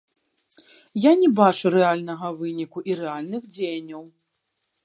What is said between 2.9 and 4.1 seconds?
і рэальных дзеянняў.